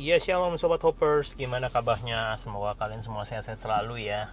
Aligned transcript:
Iya 0.00 0.16
shalom 0.16 0.56
sobat 0.56 0.80
hoppers, 0.80 1.36
gimana 1.36 1.68
kabarnya? 1.68 2.32
Semoga 2.40 2.72
kalian 2.72 3.04
semua 3.04 3.28
sehat-sehat 3.28 3.60
selalu 3.60 4.08
ya. 4.08 4.32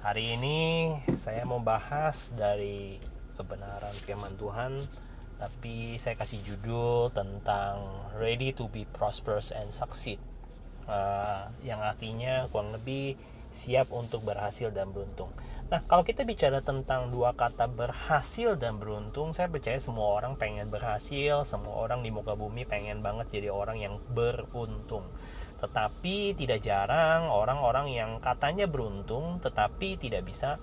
Hari 0.00 0.40
ini 0.40 0.88
saya 1.20 1.44
mau 1.44 1.60
bahas 1.60 2.32
dari 2.32 2.96
kebenaran 3.36 3.92
firman 4.08 4.32
Tuhan, 4.40 4.88
tapi 5.36 6.00
saya 6.00 6.16
kasih 6.16 6.40
judul 6.40 7.12
tentang 7.12 8.08
Ready 8.16 8.56
to 8.56 8.72
be 8.72 8.88
prosperous 8.88 9.52
and 9.52 9.68
succeed, 9.76 10.16
uh, 10.88 11.52
yang 11.60 11.84
artinya 11.84 12.48
kurang 12.48 12.72
lebih 12.72 13.20
siap 13.52 13.92
untuk 13.92 14.24
berhasil 14.24 14.72
dan 14.72 14.96
beruntung. 14.96 15.28
Nah, 15.72 15.80
kalau 15.88 16.04
kita 16.04 16.28
bicara 16.28 16.60
tentang 16.60 17.08
dua 17.08 17.32
kata 17.32 17.64
berhasil 17.64 18.60
dan 18.60 18.76
beruntung, 18.76 19.32
saya 19.32 19.48
percaya 19.48 19.80
semua 19.80 20.20
orang 20.20 20.36
pengen 20.36 20.68
berhasil, 20.68 21.48
semua 21.48 21.88
orang 21.88 22.04
di 22.04 22.12
muka 22.12 22.36
bumi 22.36 22.68
pengen 22.68 23.00
banget 23.00 23.32
jadi 23.32 23.48
orang 23.48 23.80
yang 23.80 23.96
beruntung. 24.12 25.08
Tetapi 25.64 26.36
tidak 26.36 26.60
jarang 26.60 27.24
orang-orang 27.32 27.88
yang 27.88 28.20
katanya 28.20 28.68
beruntung 28.68 29.40
tetapi 29.40 29.96
tidak 29.96 30.28
bisa 30.28 30.60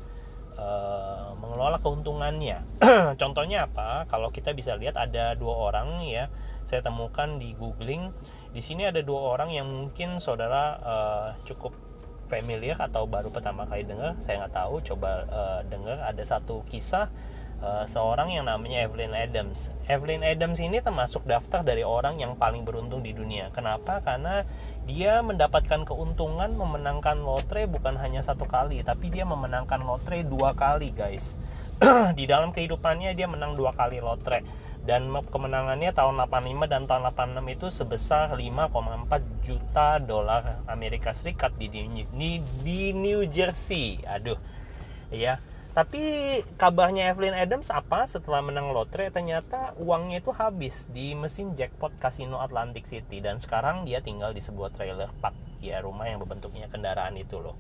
uh, 0.54 1.34
mengelola 1.42 1.82
keuntungannya. 1.82 2.62
Contohnya 3.22 3.66
apa? 3.66 4.06
Kalau 4.14 4.30
kita 4.30 4.54
bisa 4.54 4.78
lihat 4.78 4.94
ada 4.94 5.34
dua 5.34 5.74
orang 5.74 6.06
ya, 6.06 6.30
saya 6.70 6.86
temukan 6.86 7.42
di 7.42 7.58
googling. 7.58 8.14
Di 8.54 8.62
sini 8.62 8.86
ada 8.86 9.02
dua 9.02 9.34
orang 9.34 9.50
yang 9.58 9.66
mungkin 9.66 10.22
saudara 10.22 10.78
uh, 10.78 11.30
cukup 11.50 11.89
familiar 12.30 12.78
atau 12.78 13.10
baru 13.10 13.34
pertama 13.34 13.66
kali 13.66 13.82
dengar 13.82 14.14
saya 14.22 14.46
nggak 14.46 14.54
tahu. 14.54 14.76
Coba 14.86 15.26
uh, 15.26 15.60
dengar. 15.66 15.98
Ada 16.06 16.38
satu 16.38 16.62
kisah 16.70 17.10
uh, 17.66 17.86
seorang 17.90 18.30
yang 18.32 18.46
namanya 18.46 18.86
Evelyn 18.86 19.18
Adams. 19.18 19.74
Evelyn 19.90 20.22
Adams 20.22 20.62
ini 20.62 20.80
termasuk 20.80 21.26
daftar 21.26 21.66
dari 21.66 21.82
orang 21.82 22.22
yang 22.22 22.38
paling 22.38 22.64
beruntung 22.64 23.02
di 23.02 23.12
dunia. 23.12 23.50
Kenapa? 23.50 24.00
Karena 24.06 24.46
dia 24.86 25.20
mendapatkan 25.26 25.84
keuntungan 25.84 26.54
memenangkan 26.54 27.20
lotre 27.20 27.66
bukan 27.66 27.98
hanya 27.98 28.22
satu 28.22 28.46
kali 28.46 28.86
tapi 28.86 29.10
dia 29.10 29.26
memenangkan 29.26 29.82
lotre 29.82 30.22
dua 30.22 30.54
kali 30.54 30.94
guys. 30.94 31.36
Di 32.18 32.28
dalam 32.28 32.52
kehidupannya 32.52 33.16
dia 33.16 33.26
menang 33.26 33.56
dua 33.56 33.72
kali 33.72 34.04
lotre 34.04 34.69
dan 34.88 35.12
kemenangannya 35.12 35.92
tahun 35.92 36.18
85 36.28 36.72
dan 36.72 36.84
tahun 36.88 37.04
86 37.12 37.56
itu 37.56 37.68
sebesar 37.68 38.34
5,4 38.34 39.46
juta 39.46 40.00
dolar 40.00 40.64
Amerika 40.66 41.12
Serikat 41.12 41.54
di, 41.60 41.68
di 41.68 42.42
di 42.64 42.80
New 42.96 43.28
Jersey. 43.28 44.00
Aduh. 44.08 44.40
Ya. 45.12 45.44
Tapi 45.70 46.02
kabarnya 46.58 47.14
Evelyn 47.14 47.38
Adams 47.38 47.70
apa 47.70 48.04
setelah 48.10 48.42
menang 48.42 48.74
lotre 48.74 49.14
ternyata 49.14 49.78
uangnya 49.78 50.18
itu 50.20 50.34
habis 50.34 50.90
di 50.90 51.14
mesin 51.14 51.54
jackpot 51.54 51.94
Casino 52.02 52.42
Atlantic 52.42 52.90
City 52.90 53.22
dan 53.22 53.38
sekarang 53.38 53.86
dia 53.86 54.02
tinggal 54.02 54.34
di 54.34 54.42
sebuah 54.42 54.74
trailer 54.74 55.14
park 55.22 55.38
ya 55.62 55.80
rumah 55.80 56.10
yang 56.10 56.20
berbentuknya 56.20 56.68
kendaraan 56.74 57.16
itu 57.16 57.38
loh. 57.38 57.56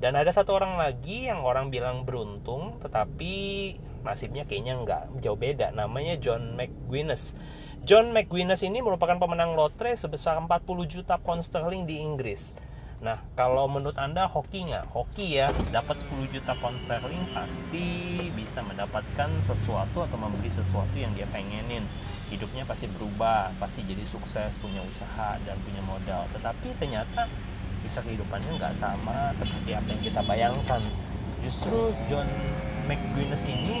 Dan 0.00 0.16
ada 0.16 0.32
satu 0.32 0.56
orang 0.56 0.80
lagi 0.80 1.28
yang 1.28 1.44
orang 1.44 1.68
bilang 1.68 2.08
beruntung 2.08 2.80
tetapi 2.80 3.76
nasibnya 4.00 4.48
kayaknya 4.48 4.80
nggak 4.80 5.02
jauh 5.20 5.36
beda 5.36 5.76
namanya 5.76 6.16
John 6.16 6.56
McGuinness 6.56 7.36
John 7.84 8.16
McGuinness 8.16 8.64
ini 8.64 8.80
merupakan 8.80 9.20
pemenang 9.20 9.52
lotre 9.52 9.92
sebesar 9.92 10.40
40 10.40 10.48
juta 10.88 11.20
pound 11.20 11.44
sterling 11.44 11.84
di 11.84 12.00
Inggris 12.00 12.56
Nah, 13.00 13.16
kalau 13.32 13.64
menurut 13.64 13.96
Anda 13.96 14.28
hoki 14.28 14.68
nggak? 14.68 14.92
Hoki 14.92 15.40
ya, 15.40 15.48
dapat 15.72 16.04
10 16.04 16.28
juta 16.28 16.52
pound 16.60 16.76
sterling 16.76 17.24
pasti 17.32 17.88
bisa 18.36 18.60
mendapatkan 18.60 19.40
sesuatu 19.40 20.04
atau 20.04 20.16
membeli 20.20 20.52
sesuatu 20.52 20.92
yang 20.92 21.16
dia 21.16 21.24
pengenin. 21.32 21.88
Hidupnya 22.28 22.68
pasti 22.68 22.92
berubah, 22.92 23.56
pasti 23.56 23.88
jadi 23.88 24.04
sukses, 24.04 24.60
punya 24.60 24.84
usaha 24.84 25.40
dan 25.48 25.56
punya 25.64 25.80
modal. 25.80 26.28
Tetapi 26.36 26.76
ternyata 26.76 27.24
kisah 27.82 28.02
kehidupannya 28.04 28.60
nggak 28.60 28.74
sama 28.76 29.32
seperti 29.36 29.70
apa 29.72 29.86
yang 29.90 30.02
kita 30.02 30.20
bayangkan. 30.24 30.82
Justru 31.40 31.96
John 32.08 32.28
McGuinness 32.84 33.48
ini 33.48 33.78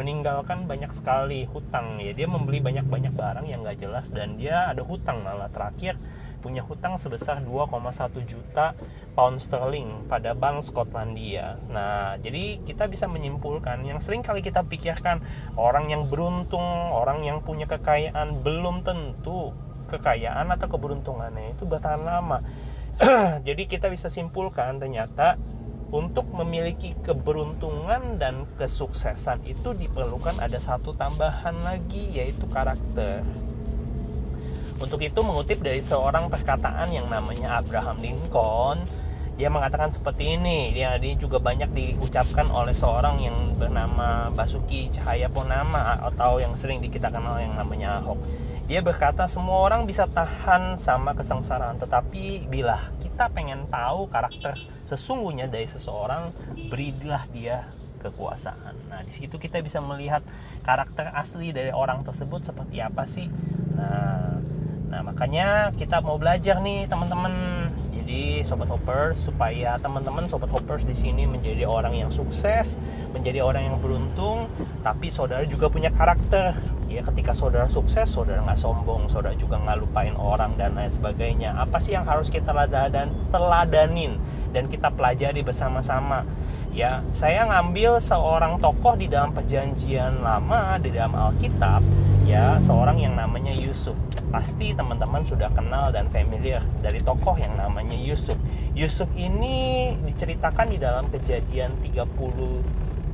meninggalkan 0.00 0.64
banyak 0.64 0.88
sekali 0.96 1.44
hutang 1.44 2.00
ya 2.00 2.16
dia 2.16 2.24
membeli 2.24 2.64
banyak-banyak 2.64 3.12
barang 3.12 3.46
yang 3.52 3.60
gak 3.60 3.84
jelas 3.84 4.08
dan 4.08 4.40
dia 4.40 4.72
ada 4.72 4.80
hutang 4.80 5.20
malah 5.20 5.52
terakhir 5.52 6.00
punya 6.40 6.64
hutang 6.64 6.96
sebesar 6.96 7.44
2,1 7.44 8.24
juta 8.24 8.72
pound 9.12 9.36
sterling 9.36 10.08
pada 10.08 10.32
bank 10.32 10.64
Skotlandia. 10.64 11.60
Nah, 11.68 12.16
jadi 12.16 12.64
kita 12.64 12.88
bisa 12.88 13.04
menyimpulkan 13.04 13.84
yang 13.84 14.00
sering 14.00 14.24
kali 14.24 14.40
kita 14.40 14.64
pikirkan 14.64 15.20
orang 15.60 15.92
yang 15.92 16.08
beruntung, 16.08 16.96
orang 16.96 17.20
yang 17.22 17.44
punya 17.44 17.68
kekayaan 17.68 18.40
belum 18.40 18.88
tentu 18.88 19.52
kekayaan 19.90 20.46
atau 20.54 20.70
keberuntungannya 20.70 21.58
itu 21.58 21.66
bertahan 21.66 22.02
lama. 22.06 22.38
jadi 23.46 23.62
kita 23.66 23.90
bisa 23.90 24.06
simpulkan 24.06 24.78
ternyata 24.78 25.34
untuk 25.90 26.30
memiliki 26.30 26.94
keberuntungan 27.02 28.22
dan 28.22 28.46
kesuksesan 28.54 29.42
itu 29.42 29.74
diperlukan 29.74 30.38
ada 30.38 30.62
satu 30.62 30.94
tambahan 30.94 31.66
lagi 31.66 32.14
yaitu 32.14 32.46
karakter. 32.46 33.26
Untuk 34.80 35.02
itu 35.04 35.20
mengutip 35.20 35.60
dari 35.60 35.82
seorang 35.84 36.32
perkataan 36.32 36.88
yang 36.88 37.10
namanya 37.10 37.60
Abraham 37.60 38.00
Lincoln, 38.00 38.88
dia 39.36 39.52
mengatakan 39.52 39.92
seperti 39.92 40.40
ini. 40.40 40.72
Dia, 40.72 40.96
dia 40.96 41.16
juga 41.20 41.36
banyak 41.36 41.72
diucapkan 41.72 42.48
oleh 42.48 42.72
seorang 42.72 43.20
yang 43.20 43.36
bernama 43.60 44.32
Basuki 44.32 44.88
Cahaya 44.88 45.28
Purnama 45.28 46.00
atau 46.00 46.40
yang 46.40 46.56
sering 46.56 46.80
kita 46.80 47.12
kenal 47.12 47.36
yang 47.40 47.56
namanya 47.56 48.00
Ahok. 48.00 48.20
Dia 48.70 48.86
berkata 48.86 49.26
semua 49.26 49.66
orang 49.66 49.82
bisa 49.82 50.06
tahan 50.06 50.78
sama 50.78 51.10
kesengsaraan, 51.18 51.82
tetapi 51.82 52.46
bila 52.46 52.94
kita 53.02 53.26
pengen 53.34 53.66
tahu 53.66 54.06
karakter 54.06 54.54
sesungguhnya 54.86 55.50
dari 55.50 55.66
seseorang 55.66 56.30
berilah 56.70 57.26
dia 57.34 57.66
kekuasaan. 57.98 58.86
Nah, 58.86 59.02
di 59.02 59.10
situ 59.10 59.42
kita 59.42 59.58
bisa 59.58 59.82
melihat 59.82 60.22
karakter 60.62 61.10
asli 61.10 61.50
dari 61.50 61.74
orang 61.74 62.06
tersebut 62.06 62.46
seperti 62.46 62.78
apa 62.78 63.10
sih. 63.10 63.26
Nah, 63.74 64.38
nah 64.86 65.02
makanya 65.02 65.74
kita 65.74 65.98
mau 65.98 66.14
belajar 66.14 66.62
nih 66.62 66.86
teman-teman. 66.86 67.69
Jadi 68.00 68.40
sobat 68.42 68.72
hoppers 68.72 69.20
supaya 69.20 69.76
teman-teman 69.76 70.24
sobat 70.26 70.48
hoppers 70.48 70.88
di 70.88 70.96
sini 70.96 71.28
menjadi 71.28 71.68
orang 71.68 71.92
yang 71.92 72.08
sukses, 72.08 72.80
menjadi 73.12 73.44
orang 73.44 73.68
yang 73.68 73.76
beruntung, 73.78 74.48
tapi 74.80 75.12
saudara 75.12 75.44
juga 75.44 75.68
punya 75.68 75.92
karakter. 75.92 76.56
Ya 76.90 77.04
ketika 77.06 77.36
saudara 77.36 77.68
sukses, 77.70 78.08
saudara 78.10 78.42
nggak 78.42 78.58
sombong, 78.58 79.06
saudara 79.06 79.36
juga 79.36 79.60
nggak 79.60 79.78
lupain 79.84 80.16
orang 80.16 80.56
dan 80.56 80.74
lain 80.74 80.90
sebagainya. 80.90 81.54
Apa 81.54 81.78
sih 81.78 81.94
yang 81.94 82.08
harus 82.08 82.32
kita 82.32 82.50
teladan 82.50 83.12
teladanin? 83.30 84.18
dan 84.50 84.66
kita 84.66 84.90
pelajari 84.90 85.40
bersama-sama 85.46 86.26
ya 86.70 87.02
saya 87.10 87.46
ngambil 87.46 87.98
seorang 87.98 88.58
tokoh 88.62 88.94
di 88.94 89.10
dalam 89.10 89.34
perjanjian 89.34 90.22
lama 90.22 90.78
di 90.78 90.90
dalam 90.94 91.14
Alkitab 91.14 91.82
ya 92.30 92.54
seorang 92.62 93.02
yang 93.02 93.18
namanya 93.18 93.50
Yusuf. 93.50 93.98
Pasti 94.30 94.70
teman-teman 94.70 95.26
sudah 95.26 95.50
kenal 95.50 95.90
dan 95.90 96.06
familiar 96.14 96.62
dari 96.78 97.02
tokoh 97.02 97.34
yang 97.34 97.58
namanya 97.58 97.98
Yusuf. 97.98 98.38
Yusuf 98.70 99.10
ini 99.18 99.90
diceritakan 100.06 100.70
di 100.70 100.78
dalam 100.78 101.10
kejadian 101.10 101.74
37 101.82 103.10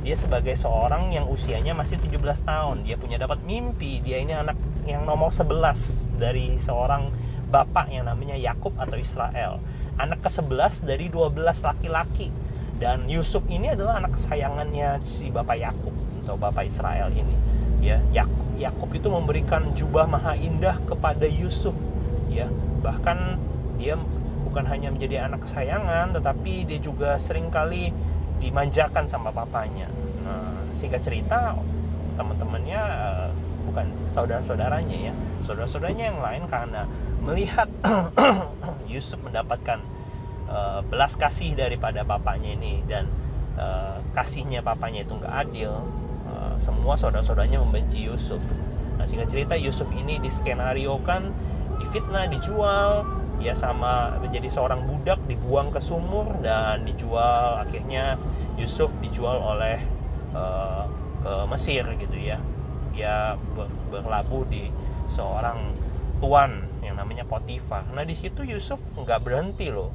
dia 0.00 0.16
sebagai 0.16 0.56
seorang 0.56 1.12
yang 1.12 1.28
usianya 1.32 1.72
masih 1.72 1.96
17 1.96 2.44
tahun. 2.44 2.84
Dia 2.84 3.00
punya 3.00 3.16
dapat 3.16 3.40
mimpi. 3.44 4.04
Dia 4.04 4.20
ini 4.20 4.36
anak 4.36 4.56
yang 4.84 5.08
nomor 5.08 5.32
11 5.32 6.20
dari 6.20 6.60
seorang 6.60 7.08
bapak 7.48 7.88
yang 7.88 8.04
namanya 8.04 8.36
Yakub 8.36 8.76
atau 8.76 9.00
Israel. 9.00 9.60
Anak 9.96 10.24
ke-11 10.24 10.84
dari 10.84 11.08
12 11.08 11.64
laki-laki. 11.64 12.28
Dan 12.80 13.12
Yusuf 13.12 13.44
ini 13.52 13.76
adalah 13.76 14.00
anak 14.00 14.16
kesayangannya 14.16 15.04
si 15.04 15.28
Bapak 15.28 15.52
Yakub 15.60 15.92
atau 16.24 16.40
Bapak 16.40 16.64
Israel 16.64 17.12
ini 17.12 17.60
ya. 17.80 17.98
Yakub 18.60 18.92
itu 18.92 19.08
memberikan 19.08 19.72
jubah 19.72 20.04
maha 20.04 20.36
indah 20.36 20.76
kepada 20.84 21.24
Yusuf 21.24 21.72
ya. 22.28 22.46
Bahkan 22.84 23.18
dia 23.80 23.96
bukan 24.44 24.64
hanya 24.68 24.92
menjadi 24.92 25.24
anak 25.24 25.48
kesayangan 25.48 26.12
tetapi 26.12 26.68
dia 26.68 26.76
juga 26.76 27.16
sering 27.16 27.48
kali 27.48 27.88
dimanjakan 28.36 29.08
sama 29.08 29.32
papanya. 29.32 29.88
Nah 30.20 30.60
singkat 30.76 31.00
cerita 31.00 31.56
teman-temannya 32.20 32.80
eh, 32.84 33.28
bukan 33.64 33.86
saudara-saudaranya 34.12 34.98
ya. 35.08 35.14
Saudara-saudaranya 35.40 36.04
yang 36.12 36.20
lain 36.20 36.44
karena 36.52 36.84
melihat 37.24 37.68
Yusuf 38.92 39.20
mendapatkan 39.20 39.80
uh, 40.50 40.80
belas 40.88 41.14
kasih 41.14 41.54
daripada 41.54 42.02
bapaknya 42.02 42.56
ini 42.58 42.82
dan 42.88 43.06
uh, 43.54 44.02
kasihnya 44.16 44.64
bapaknya 44.64 45.06
itu 45.06 45.14
nggak 45.14 45.34
adil 45.46 45.84
uh, 46.30 46.56
semua 46.56 46.94
saudara-saudaranya 46.94 47.60
membenci 47.62 48.06
Yusuf 48.06 48.42
nah 48.96 49.04
sehingga 49.08 49.26
cerita 49.26 49.56
Yusuf 49.56 49.88
ini 49.96 50.20
diskenariokan 50.20 51.32
difitnah 51.80 52.28
dijual 52.28 53.08
ya 53.40 53.56
sama 53.56 54.20
menjadi 54.20 54.52
seorang 54.52 54.84
budak 54.84 55.16
dibuang 55.24 55.72
ke 55.72 55.80
sumur 55.80 56.28
dan 56.44 56.84
dijual 56.84 57.64
akhirnya 57.64 58.20
Yusuf 58.60 58.92
dijual 59.00 59.40
oleh 59.40 59.80
uh, 60.36 60.84
ke 61.24 61.32
Mesir 61.48 61.84
gitu 61.96 62.16
ya 62.20 62.36
dia 62.92 63.38
berlabuh 63.88 64.44
di 64.50 64.68
seorang 65.08 65.72
tuan 66.20 66.68
yang 66.84 67.00
namanya 67.00 67.24
Potifar. 67.24 67.88
Nah 67.96 68.04
di 68.04 68.12
situ 68.12 68.44
Yusuf 68.44 68.78
nggak 68.94 69.24
berhenti 69.24 69.72
loh. 69.72 69.90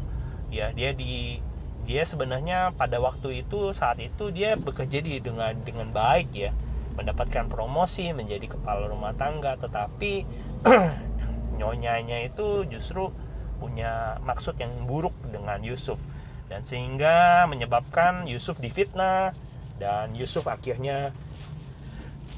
Ya 0.49 0.73
dia 0.73 0.91
di 0.91 1.37
dia 1.85 2.01
sebenarnya 2.01 2.73
pada 2.73 2.97
waktu 2.97 3.45
itu 3.45 3.69
saat 3.71 4.01
itu 4.01 4.33
dia 4.33 4.57
bekerja 4.57 4.99
di 5.05 5.21
dengan 5.21 5.53
dengan 5.61 5.93
baik 5.93 6.29
ya. 6.33 6.51
Mendapatkan 6.97 7.45
promosi 7.45 8.09
menjadi 8.11 8.49
kepala 8.49 8.89
rumah 8.89 9.13
tangga 9.13 9.53
tetapi 9.61 10.25
nyonyanya 11.61 12.25
itu 12.25 12.65
justru 12.67 13.13
punya 13.61 14.17
maksud 14.25 14.57
yang 14.57 14.73
buruk 14.89 15.13
dengan 15.29 15.61
Yusuf. 15.61 16.01
Dan 16.49 16.65
sehingga 16.65 17.45
menyebabkan 17.45 18.25
Yusuf 18.25 18.57
difitnah 18.57 19.33
dan 19.77 20.13
Yusuf 20.17 20.45
akhirnya 20.49 21.13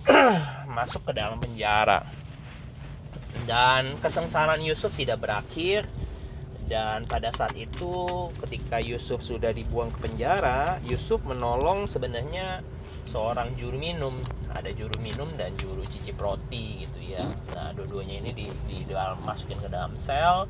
masuk 0.78 1.08
ke 1.08 1.12
dalam 1.16 1.40
penjara. 1.40 2.04
Dan 3.48 3.96
kesengsaraan 4.04 4.60
Yusuf 4.60 4.92
tidak 4.98 5.24
berakhir 5.24 5.88
dan 6.68 7.08
pada 7.08 7.32
saat 7.32 7.56
itu 7.56 8.28
ketika 8.44 8.84
Yusuf 8.84 9.24
sudah 9.24 9.56
dibuang 9.56 9.88
ke 9.96 10.04
penjara 10.04 10.84
Yusuf 10.84 11.24
menolong 11.24 11.88
sebenarnya 11.88 12.60
seorang 13.08 13.56
juru 13.56 13.80
minum. 13.80 14.20
Ada 14.52 14.76
juru 14.76 15.00
minum 15.00 15.32
dan 15.40 15.56
juru 15.56 15.88
cicip 15.88 16.20
roti 16.20 16.84
gitu 16.84 17.00
ya. 17.16 17.24
Nah 17.56 17.72
dua-duanya 17.72 18.20
ini 18.20 18.32
di, 18.36 18.48
di 18.68 18.84
dalam 18.84 19.24
masukin 19.24 19.64
ke 19.64 19.72
dalam 19.72 19.96
sel. 19.96 20.46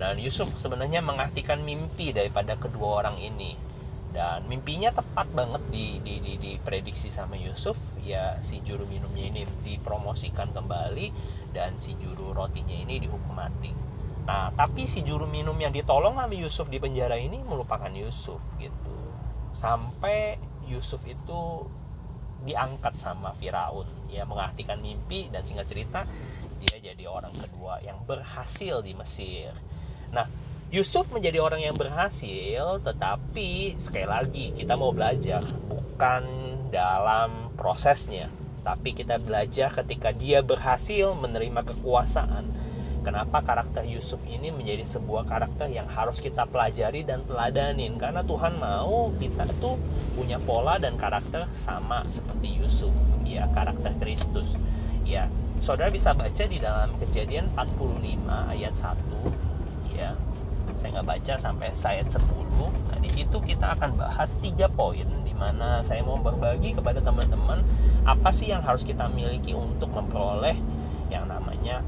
Dan 0.00 0.16
Yusuf 0.16 0.48
sebenarnya 0.56 1.04
mengartikan 1.04 1.60
mimpi 1.60 2.16
daripada 2.16 2.56
kedua 2.56 3.04
orang 3.04 3.20
ini. 3.20 3.52
Dan 4.08 4.48
mimpinya 4.48 4.88
tepat 4.88 5.28
banget 5.36 5.60
di, 5.68 6.00
di, 6.00 6.16
di, 6.24 6.32
diprediksi 6.40 7.12
sama 7.12 7.36
Yusuf. 7.36 7.76
Ya 8.00 8.40
si 8.40 8.64
juru 8.64 8.88
minumnya 8.88 9.28
ini 9.28 9.44
dipromosikan 9.68 10.48
kembali 10.56 11.12
dan 11.52 11.76
si 11.76 11.92
juru 12.00 12.32
rotinya 12.32 12.72
ini 12.72 13.04
dihukum 13.04 13.36
mati 13.36 13.87
nah 14.28 14.52
tapi 14.52 14.84
si 14.84 15.00
juru 15.00 15.24
minum 15.24 15.56
yang 15.56 15.72
ditolong 15.72 16.20
sama 16.20 16.36
Yusuf 16.36 16.68
di 16.68 16.76
penjara 16.76 17.16
ini 17.16 17.40
melupakan 17.40 17.88
Yusuf 17.88 18.44
gitu. 18.60 18.92
Sampai 19.56 20.36
Yusuf 20.68 21.00
itu 21.08 21.64
diangkat 22.44 23.00
sama 23.00 23.32
Firaun. 23.40 23.88
Ya 24.12 24.28
mengartikan 24.28 24.84
mimpi 24.84 25.32
dan 25.32 25.40
singkat 25.40 25.66
cerita 25.72 26.04
dia 26.58 26.76
jadi 26.92 27.06
orang 27.06 27.32
kedua 27.34 27.78
yang 27.80 28.02
berhasil 28.04 28.82
di 28.82 28.92
Mesir. 28.92 29.54
Nah, 30.10 30.26
Yusuf 30.68 31.08
menjadi 31.08 31.40
orang 31.40 31.64
yang 31.64 31.76
berhasil, 31.78 32.82
tetapi 32.84 33.80
sekali 33.80 34.04
lagi 34.04 34.46
kita 34.52 34.76
mau 34.76 34.92
belajar 34.92 35.40
bukan 35.70 36.24
dalam 36.68 37.56
prosesnya, 37.56 38.28
tapi 38.60 38.92
kita 38.92 39.16
belajar 39.16 39.72
ketika 39.72 40.12
dia 40.12 40.44
berhasil 40.44 41.16
menerima 41.16 41.64
kekuasaan. 41.64 42.67
Kenapa 43.08 43.40
karakter 43.40 43.88
Yusuf 43.88 44.20
ini 44.28 44.52
menjadi 44.52 44.84
sebuah 44.84 45.24
karakter 45.24 45.72
yang 45.72 45.88
harus 45.88 46.20
kita 46.20 46.44
pelajari 46.44 47.08
dan 47.08 47.24
teladanin. 47.24 47.96
Karena 47.96 48.20
Tuhan 48.20 48.60
mau 48.60 49.08
kita 49.16 49.48
tuh 49.64 49.80
punya 50.12 50.36
pola 50.36 50.76
dan 50.76 51.00
karakter 51.00 51.48
sama 51.56 52.04
seperti 52.12 52.60
Yusuf. 52.60 52.92
Ya 53.24 53.48
karakter 53.56 53.96
Kristus. 53.96 54.52
Ya 55.08 55.32
saudara 55.56 55.88
bisa 55.88 56.12
baca 56.12 56.44
di 56.44 56.60
dalam 56.60 57.00
kejadian 57.00 57.48
45 57.56 58.28
ayat 58.28 58.74
1 58.76 59.96
ya 59.98 60.14
saya 60.78 61.00
nggak 61.00 61.08
baca 61.10 61.34
sampai 61.34 61.74
ayat 61.74 62.06
10 62.06 62.22
nah 62.62 62.98
di 63.02 63.10
situ 63.10 63.36
kita 63.42 63.74
akan 63.74 63.98
bahas 63.98 64.38
tiga 64.38 64.70
poin 64.70 65.06
di 65.26 65.34
mana 65.34 65.82
saya 65.82 66.06
mau 66.06 66.14
berbagi 66.22 66.78
kepada 66.78 67.02
teman-teman 67.02 67.66
apa 68.06 68.30
sih 68.30 68.54
yang 68.54 68.62
harus 68.62 68.86
kita 68.86 69.10
miliki 69.10 69.50
untuk 69.50 69.90
memperoleh 69.90 70.54
yang 71.10 71.26
namanya 71.26 71.82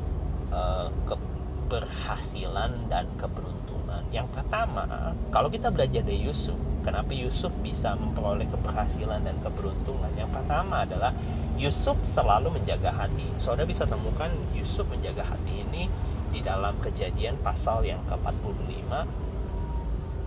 uh, 0.50 0.90
keberhasilan 1.06 2.90
dan 2.90 3.06
keberuntungan. 3.16 4.02
Yang 4.10 4.28
pertama 4.34 5.14
kalau 5.30 5.50
kita 5.50 5.70
belajar 5.70 6.02
dari 6.02 6.22
Yusuf 6.22 6.58
kenapa 6.82 7.12
Yusuf 7.12 7.52
bisa 7.60 7.94
memperoleh 7.94 8.48
keberhasilan 8.48 9.22
dan 9.22 9.36
keberuntungan? 9.44 10.10
Yang 10.16 10.30
pertama 10.34 10.82
adalah 10.84 11.12
Yusuf 11.60 12.00
selalu 12.00 12.60
menjaga 12.60 12.90
hati. 12.94 13.28
Saudara 13.36 13.68
bisa 13.68 13.84
temukan 13.84 14.32
Yusuf 14.56 14.88
menjaga 14.88 15.22
hati 15.22 15.62
ini 15.62 15.86
di 16.30 16.40
dalam 16.40 16.78
kejadian 16.80 17.36
pasal 17.42 17.82
yang 17.84 18.00
ke-45 18.06 18.90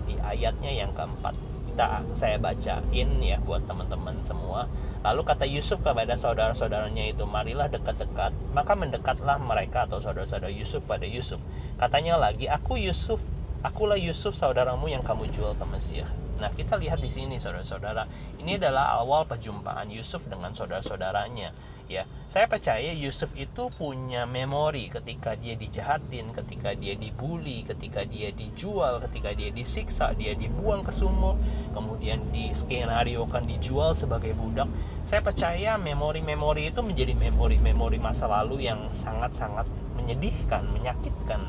di 0.03 0.15
ayatnya 0.19 0.71
yang 0.71 0.91
keempat 0.91 1.31
kita 1.73 2.05
saya 2.13 2.37
bacain 2.37 3.09
ya 3.17 3.41
buat 3.41 3.65
teman-teman 3.65 4.21
semua. 4.21 4.69
Lalu 5.01 5.25
kata 5.25 5.49
Yusuf 5.49 5.81
kepada 5.81 6.13
saudara-saudaranya 6.13 7.09
itu 7.09 7.25
marilah 7.25 7.65
dekat-dekat. 7.65 8.29
Maka 8.53 8.77
mendekatlah 8.77 9.41
mereka 9.41 9.89
atau 9.89 9.97
saudara-saudara 9.97 10.53
Yusuf 10.53 10.85
pada 10.85 11.09
Yusuf. 11.09 11.41
Katanya 11.81 12.21
lagi 12.21 12.45
aku 12.45 12.77
Yusuf 12.77 13.17
akulah 13.65 13.97
Yusuf 13.97 14.37
saudaramu 14.37 14.85
yang 14.85 15.01
kamu 15.01 15.33
jual 15.33 15.57
ke 15.57 15.65
Mesir. 15.73 16.05
Nah, 16.37 16.53
kita 16.53 16.77
lihat 16.77 17.01
di 17.01 17.09
sini 17.09 17.41
saudara-saudara, 17.41 18.05
ini 18.37 18.61
adalah 18.61 19.01
awal 19.01 19.25
perjumpaan 19.25 19.89
Yusuf 19.89 20.21
dengan 20.29 20.53
saudara-saudaranya 20.53 21.72
ya. 21.87 22.03
Saya 22.27 22.49
percaya 22.49 22.91
Yusuf 22.95 23.29
itu 23.37 23.69
punya 23.73 24.25
memori 24.25 24.89
ketika 24.89 25.37
dia 25.37 25.53
dijahatin 25.53 26.33
ketika 26.33 26.73
dia 26.73 26.97
dibully 26.97 27.61
ketika 27.61 28.01
dia 28.03 28.33
dijual 28.33 28.97
ketika 29.05 29.37
dia 29.37 29.53
disiksa 29.53 30.17
dia 30.17 30.33
dibuang 30.33 30.81
ke 30.81 30.89
sumur 30.89 31.37
kemudian 31.77 32.25
di 32.33 32.49
skenario 32.53 33.29
kan 33.29 33.45
dijual 33.45 33.93
sebagai 33.93 34.33
budak. 34.33 34.67
Saya 35.05 35.21
percaya 35.21 35.77
memori-memori 35.77 36.71
itu 36.71 36.81
menjadi 36.81 37.13
memori-memori 37.13 38.01
masa 38.01 38.25
lalu 38.25 38.65
yang 38.65 38.89
sangat-sangat 38.89 39.67
menyedihkan 39.99 40.67
menyakitkan 40.73 41.41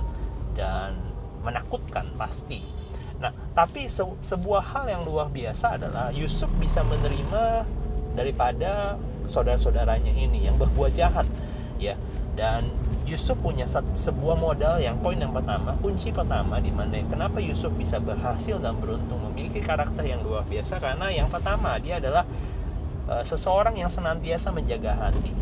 dan 0.54 1.14
menakutkan 1.44 2.08
pasti. 2.16 2.64
Nah, 3.20 3.30
tapi 3.54 3.86
se 3.86 4.02
sebuah 4.02 4.74
hal 4.74 4.84
yang 4.90 5.02
luar 5.06 5.30
biasa 5.30 5.78
adalah 5.78 6.10
Yusuf 6.10 6.50
bisa 6.58 6.82
menerima 6.82 7.62
daripada 8.14 8.96
saudara-saudaranya 9.26 10.10
ini 10.10 10.46
yang 10.46 10.56
berbuat 10.56 10.94
jahat 10.94 11.26
ya. 11.78 11.98
Dan 12.34 12.66
Yusuf 13.04 13.36
punya 13.38 13.68
sebuah 13.68 14.36
modal 14.40 14.80
yang 14.80 14.96
poin 15.04 15.20
yang 15.20 15.30
pertama 15.30 15.76
kunci 15.84 16.08
pertama 16.08 16.56
di 16.56 16.72
mana 16.72 17.04
kenapa 17.04 17.36
Yusuf 17.36 17.68
bisa 17.76 18.00
berhasil 18.00 18.56
dan 18.56 18.80
beruntung 18.80 19.20
memiliki 19.30 19.60
karakter 19.60 20.08
yang 20.08 20.24
luar 20.24 20.40
biasa 20.48 20.80
karena 20.80 21.12
yang 21.12 21.28
pertama 21.28 21.76
dia 21.76 22.00
adalah 22.00 22.24
uh, 23.04 23.20
seseorang 23.20 23.76
yang 23.76 23.92
senantiasa 23.92 24.48
menjaga 24.48 24.96
hati 24.96 25.36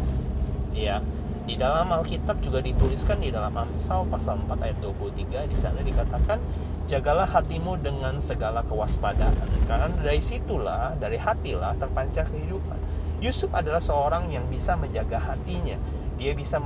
ya 0.75 0.99
di 1.43 1.59
dalam 1.59 1.91
Alkitab 1.91 2.39
juga 2.39 2.63
dituliskan 2.63 3.19
di 3.19 3.35
dalam 3.35 3.53
Amsal 3.53 4.07
pasal 4.07 4.39
4 4.47 4.63
ayat 4.63 4.79
23 4.79 5.51
di 5.51 5.57
sana 5.59 5.83
dikatakan 5.83 6.39
jagalah 6.87 7.27
hatimu 7.27 7.79
dengan 7.83 8.23
segala 8.23 8.63
kewaspadaan 8.67 9.35
karena 9.67 9.91
dari 9.99 10.23
situlah 10.23 10.95
dari 10.99 11.19
hatilah 11.19 11.75
terpancar 11.79 12.31
kehidupan 12.31 12.79
Yusuf 13.23 13.55
adalah 13.55 13.79
seorang 13.79 14.35
yang 14.35 14.51
bisa 14.51 14.75
menjaga 14.75 15.23
hatinya. 15.23 15.79
Dia 16.19 16.35
bisa 16.35 16.59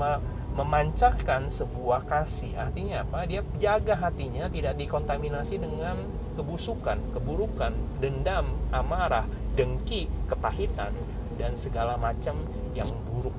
memancarkan 0.56 1.52
sebuah 1.52 2.08
kasih. 2.08 2.56
Artinya 2.56 3.04
apa? 3.04 3.28
Dia 3.28 3.44
jaga 3.60 3.92
hatinya 3.92 4.48
tidak 4.48 4.80
dikontaminasi 4.80 5.60
dengan 5.60 6.00
kebusukan, 6.32 6.96
keburukan, 7.12 7.76
dendam, 8.00 8.56
amarah, 8.72 9.28
dengki, 9.52 10.08
kepahitan 10.32 10.96
dan 11.36 11.60
segala 11.60 12.00
macam 12.00 12.40
yang 12.72 12.88
buruk. 13.04 13.36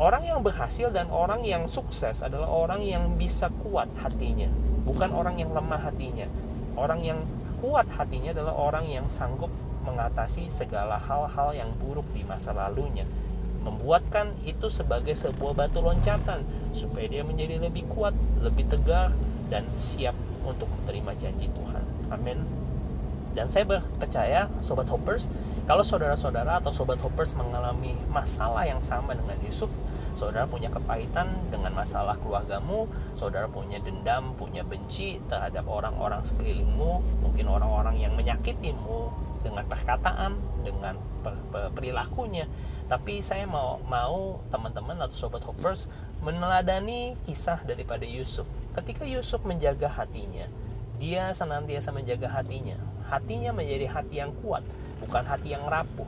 Orang 0.00 0.24
yang 0.24 0.40
berhasil 0.40 0.88
dan 0.88 1.12
orang 1.12 1.44
yang 1.44 1.68
sukses 1.68 2.24
adalah 2.24 2.48
orang 2.48 2.80
yang 2.80 3.20
bisa 3.20 3.52
kuat 3.60 3.92
hatinya, 4.00 4.48
bukan 4.88 5.12
orang 5.12 5.36
yang 5.36 5.52
lemah 5.52 5.76
hatinya. 5.76 6.24
Orang 6.72 7.04
yang 7.04 7.28
kuat 7.60 7.84
hatinya 7.92 8.32
adalah 8.32 8.56
orang 8.56 8.88
yang 8.88 9.04
sanggup 9.12 9.52
mengatasi 9.84 10.48
segala 10.48 10.96
hal-hal 10.96 11.52
yang 11.52 11.70
buruk 11.76 12.08
di 12.16 12.24
masa 12.24 12.56
lalunya 12.56 13.04
membuatkan 13.60 14.40
itu 14.48 14.72
sebagai 14.72 15.12
sebuah 15.12 15.52
batu 15.52 15.84
loncatan 15.84 16.44
supaya 16.72 17.06
dia 17.06 17.20
menjadi 17.20 17.60
lebih 17.60 17.84
kuat, 17.92 18.16
lebih 18.40 18.72
tegar 18.72 19.12
dan 19.52 19.68
siap 19.76 20.16
untuk 20.48 20.68
menerima 20.82 21.12
janji 21.20 21.46
Tuhan. 21.52 21.84
Amin. 22.08 22.59
Dan 23.36 23.46
saya 23.46 23.66
percaya 23.98 24.50
sobat 24.58 24.90
hoppers, 24.90 25.30
kalau 25.70 25.86
saudara-saudara 25.86 26.58
atau 26.58 26.74
sobat 26.74 26.98
hoppers 26.98 27.38
mengalami 27.38 27.94
masalah 28.10 28.66
yang 28.66 28.82
sama 28.82 29.14
dengan 29.14 29.38
Yusuf, 29.46 29.70
saudara 30.18 30.50
punya 30.50 30.66
kepahitan 30.66 31.30
dengan 31.48 31.70
masalah 31.70 32.18
keluargamu, 32.18 32.90
saudara 33.14 33.46
punya 33.46 33.78
dendam, 33.78 34.34
punya 34.34 34.66
benci 34.66 35.22
terhadap 35.30 35.62
orang-orang 35.70 36.26
sekelilingmu, 36.26 37.22
mungkin 37.22 37.46
orang-orang 37.46 38.02
yang 38.02 38.18
menyakitimu, 38.18 39.30
dengan 39.40 39.64
perkataan, 39.66 40.36
dengan 40.62 41.00
per, 41.24 41.34
per, 41.48 41.72
perilakunya. 41.72 42.44
Tapi 42.86 43.24
saya 43.24 43.48
mau 43.48 43.80
mau 43.86 44.44
teman-teman 44.52 44.98
atau 45.00 45.16
sobat 45.16 45.42
hoppers 45.46 45.88
meneladani 46.20 47.16
kisah 47.24 47.62
daripada 47.64 48.04
Yusuf. 48.04 48.44
Ketika 48.76 49.08
Yusuf 49.08 49.40
menjaga 49.46 49.88
hatinya, 49.88 50.46
dia 51.00 51.32
senantiasa 51.32 51.90
menjaga 51.90 52.28
hatinya. 52.28 52.76
Hatinya 53.08 53.50
menjadi 53.56 53.88
hati 53.90 54.20
yang 54.20 54.36
kuat, 54.44 54.62
bukan 55.00 55.24
hati 55.24 55.56
yang 55.56 55.64
rapuh. 55.66 56.06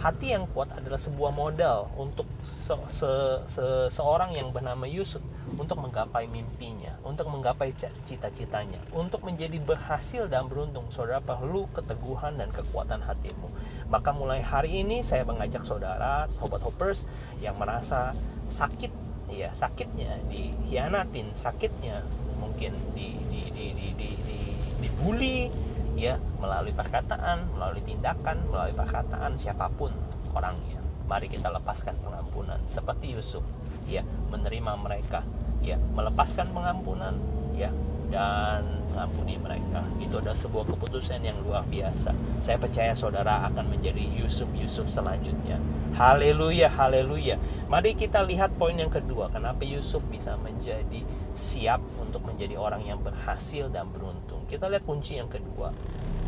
hati 0.00 0.32
yang 0.32 0.48
kuat 0.56 0.72
adalah 0.72 0.96
sebuah 0.96 1.28
modal 1.28 1.92
untuk 2.00 2.24
se 2.40 2.72
se 2.88 3.12
se 3.44 3.64
seorang 3.92 4.32
yang 4.32 4.48
bernama 4.48 4.88
Yusuf 4.88 5.20
untuk 5.60 5.76
menggapai 5.76 6.24
mimpinya, 6.24 6.96
untuk 7.04 7.28
menggapai 7.28 7.76
cita-citanya, 8.08 8.80
untuk 8.96 9.20
menjadi 9.20 9.60
berhasil 9.60 10.24
dan 10.32 10.48
beruntung. 10.48 10.88
Saudara 10.88 11.20
perlu 11.20 11.68
keteguhan 11.76 12.40
dan 12.40 12.48
kekuatan 12.48 13.04
hatimu. 13.04 13.52
Maka 13.92 14.16
mulai 14.16 14.40
hari 14.40 14.80
ini 14.80 15.04
saya 15.04 15.20
mengajak 15.28 15.68
saudara, 15.68 16.24
sobat 16.32 16.64
hoppers 16.64 17.04
yang 17.44 17.60
merasa 17.60 18.16
sakit 18.48 18.90
ya 19.28 19.52
sakitnya 19.52 20.16
dihianatin, 20.32 21.36
sakitnya 21.36 22.02
mungkin 22.40 22.72
di 22.96 23.20
di 23.28 23.52
di 23.52 23.66
di, 23.76 23.86
di, 23.94 24.10
di 24.24 24.38
dibully 24.80 25.52
ya 26.00 26.16
melalui 26.40 26.72
perkataan, 26.72 27.52
melalui 27.52 27.84
tindakan, 27.84 28.48
melalui 28.48 28.72
perkataan 28.72 29.36
siapa 29.36 29.68
pun 29.76 29.92
orangnya. 30.32 30.80
Mari 31.04 31.28
kita 31.28 31.52
lepaskan 31.52 32.00
pengampunan 32.00 32.64
seperti 32.70 33.12
Yusuf 33.12 33.44
ya 33.84 34.06
menerima 34.32 34.72
mereka 34.80 35.26
ya 35.60 35.76
melepaskan 35.76 36.54
pengampunan 36.56 37.18
ya 37.60 37.70
dan 38.10 38.80
mengampuni 38.90 39.38
mereka. 39.38 39.86
Itu 40.02 40.18
adalah 40.18 40.34
sebuah 40.34 40.66
keputusan 40.74 41.22
yang 41.22 41.38
luar 41.46 41.62
biasa. 41.70 42.10
Saya 42.42 42.58
percaya 42.58 42.92
saudara 42.92 43.46
akan 43.46 43.70
menjadi 43.70 44.02
Yusuf 44.02 44.50
Yusuf 44.58 44.90
selanjutnya. 44.90 45.62
Haleluya 45.94 46.66
haleluya. 46.66 47.38
Mari 47.70 47.94
kita 47.94 48.26
lihat 48.26 48.50
poin 48.58 48.74
yang 48.74 48.90
kedua. 48.90 49.30
Kenapa 49.30 49.62
Yusuf 49.62 50.02
bisa 50.10 50.34
menjadi 50.42 51.06
siap 51.38 51.78
untuk 52.02 52.26
menjadi 52.26 52.58
orang 52.58 52.82
yang 52.82 52.98
berhasil 52.98 53.70
dan 53.70 53.86
beruntung? 53.94 54.42
Kita 54.50 54.66
lihat 54.66 54.82
kunci 54.82 55.22
yang 55.22 55.30
kedua. 55.30 55.70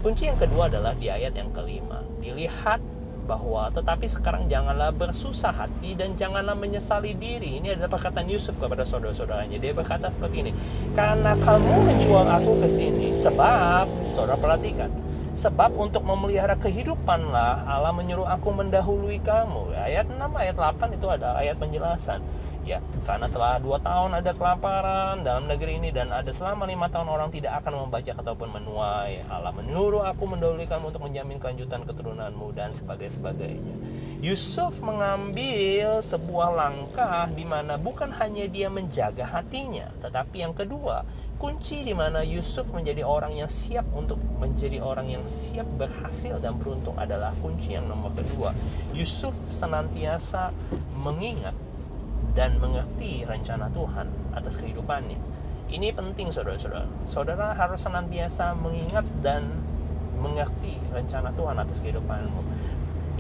Kunci 0.03 0.31
yang 0.31 0.39
kedua 0.39 0.71
adalah 0.71 0.95
di 0.95 1.11
ayat 1.11 1.35
yang 1.35 1.51
kelima. 1.51 2.03
Dilihat 2.23 2.79
bahwa 3.33 3.73
tetapi 3.73 4.05
sekarang 4.05 4.45
janganlah 4.53 4.93
bersusah 4.93 5.57
hati 5.57 5.97
dan 5.97 6.13
janganlah 6.13 6.53
menyesali 6.53 7.17
diri. 7.17 7.57
Ini 7.65 7.81
adalah 7.81 7.97
perkataan 7.97 8.29
Yusuf 8.29 8.53
kepada 8.61 8.85
saudara-saudaranya. 8.85 9.57
Dia 9.57 9.73
berkata 9.73 10.13
seperti 10.13 10.45
ini, 10.45 10.53
karena 10.93 11.33
kamu 11.41 11.89
menjual 11.89 12.29
aku 12.29 12.61
ke 12.61 12.69
sini, 12.69 13.17
sebab, 13.17 13.89
saudara 14.13 14.37
perhatikan, 14.37 14.93
sebab 15.33 15.73
untuk 15.81 16.05
memelihara 16.05 16.61
kehidupanlah 16.61 17.65
Allah 17.65 17.97
menyuruh 17.97 18.29
aku 18.29 18.53
mendahului 18.53 19.17
kamu. 19.25 19.73
Ayat 19.73 20.13
6, 20.13 20.21
ayat 20.37 20.57
8 20.61 20.93
itu 21.01 21.07
ada 21.09 21.41
ayat 21.41 21.57
penjelasan 21.57 22.21
ya 22.63 22.79
karena 23.03 23.27
telah 23.27 23.59
dua 23.59 23.83
tahun 23.83 24.23
ada 24.23 24.31
kelaparan 24.31 25.27
dalam 25.27 25.51
negeri 25.51 25.83
ini 25.83 25.91
dan 25.91 26.15
ada 26.15 26.31
selama 26.31 26.63
lima 26.63 26.87
tahun 26.87 27.11
orang 27.11 27.35
tidak 27.35 27.59
akan 27.63 27.87
membaca 27.87 28.13
ataupun 28.15 28.49
menuai 28.55 29.27
Allah 29.27 29.51
menyuruh 29.51 30.07
aku 30.07 30.31
mendahului 30.31 30.71
kamu 30.71 30.95
untuk 30.95 31.03
menjamin 31.03 31.43
kelanjutan 31.43 31.83
keturunanmu 31.83 32.55
dan 32.55 32.71
sebagainya 32.71 33.19
sebagainya 33.19 33.75
Yusuf 34.23 34.79
mengambil 34.79 35.99
sebuah 36.07 36.55
langkah 36.55 37.27
di 37.35 37.43
mana 37.43 37.75
bukan 37.75 38.15
hanya 38.15 38.47
dia 38.47 38.71
menjaga 38.71 39.27
hatinya 39.27 39.91
tetapi 39.99 40.47
yang 40.47 40.55
kedua 40.55 41.03
kunci 41.43 41.83
di 41.83 41.91
mana 41.91 42.23
Yusuf 42.23 42.71
menjadi 42.71 43.03
orang 43.03 43.35
yang 43.35 43.51
siap 43.51 43.83
untuk 43.91 44.23
menjadi 44.39 44.79
orang 44.79 45.11
yang 45.11 45.27
siap 45.27 45.67
berhasil 45.75 46.39
dan 46.39 46.55
beruntung 46.55 46.95
adalah 46.95 47.35
kunci 47.43 47.75
yang 47.75 47.91
nomor 47.91 48.15
kedua. 48.15 48.55
Yusuf 48.95 49.35
senantiasa 49.51 50.55
mengingat 50.95 51.59
dan 52.33 52.57
mengerti 52.57 53.29
rencana 53.29 53.69
Tuhan 53.73 54.09
atas 54.33 54.57
kehidupannya. 54.57 55.21
Ini 55.73 55.89
penting 55.97 56.29
saudara-saudara. 56.29 56.89
Saudara 57.09 57.57
harus 57.57 57.81
senantiasa 57.81 58.53
mengingat 58.53 59.09
dan 59.25 59.49
mengerti 60.21 60.77
rencana 60.93 61.33
Tuhan 61.33 61.57
atas 61.57 61.81
kehidupanmu. 61.81 62.43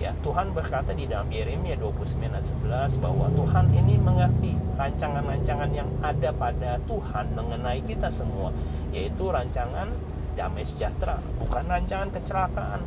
Ya, 0.00 0.16
Tuhan 0.25 0.50
berkata 0.50 0.97
di 0.97 1.07
dalam 1.07 1.31
Yeremia 1.31 1.78
29 1.78 2.33
ayat 2.33 2.47
11 2.90 2.99
bahwa 2.99 3.28
Tuhan 3.38 3.71
ini 3.71 3.95
mengerti 4.00 4.52
rancangan-rancangan 4.75 5.71
yang 5.71 5.87
ada 6.02 6.33
pada 6.35 6.81
Tuhan 6.88 7.37
mengenai 7.37 7.81
kita 7.87 8.11
semua, 8.11 8.50
yaitu 8.90 9.31
rancangan 9.31 9.92
damai 10.35 10.64
sejahtera, 10.64 11.21
bukan 11.38 11.64
rancangan 11.69 12.09
kecelakaan, 12.11 12.81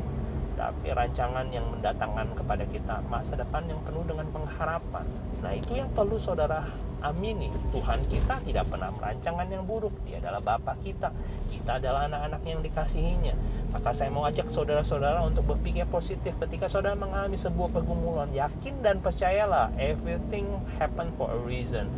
tapi 0.56 0.96
rancangan 0.96 1.48
yang 1.52 1.68
mendatangkan 1.68 2.32
kepada 2.34 2.64
kita 2.68 3.04
masa 3.12 3.36
depan 3.36 3.68
yang 3.68 3.80
penuh 3.84 4.04
dengan 4.08 4.28
pengharapan. 4.32 5.06
Nah, 5.44 5.52
itu 5.52 5.76
yang 5.76 5.92
perlu 5.92 6.16
saudara 6.16 6.64
amini. 7.04 7.52
Tuhan 7.70 8.08
kita 8.10 8.42
tidak 8.42 8.66
pernah 8.72 8.90
merancangan 8.90 9.46
yang 9.46 9.68
buruk. 9.68 9.94
Dia 10.08 10.24
adalah 10.24 10.42
Bapa 10.42 10.74
kita. 10.82 11.14
Kita 11.52 11.78
adalah 11.78 12.10
anak-anak 12.10 12.42
yang 12.48 12.60
dikasihinya. 12.66 13.36
Maka 13.76 13.92
saya 13.92 14.10
mau 14.10 14.24
ajak 14.26 14.48
saudara-saudara 14.48 15.22
untuk 15.22 15.46
berpikir 15.54 15.86
positif 15.92 16.34
ketika 16.40 16.72
saudara 16.72 16.96
mengalami 16.96 17.36
sebuah 17.36 17.70
pergumulan. 17.76 18.32
Yakin 18.32 18.82
dan 18.82 19.04
percayalah, 19.04 19.70
everything 19.76 20.48
happen 20.80 21.12
for 21.20 21.30
a 21.30 21.40
reason. 21.44 21.92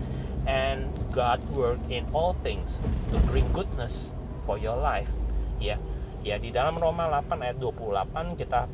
And 0.48 0.92
God 1.12 1.44
work 1.52 1.80
in 1.92 2.08
all 2.16 2.34
things 2.40 2.80
to 3.12 3.20
bring 3.28 3.48
goodness 3.52 4.16
for 4.48 4.56
your 4.56 4.80
life. 4.80 5.12
Ya, 5.60 5.76
Ya 6.26 6.42
di 6.42 6.50
dalam 6.50 6.78
Roma 6.82 7.10
8 7.10 7.46
ayat 7.46 7.58
28 7.62 8.40
kita 8.40 8.66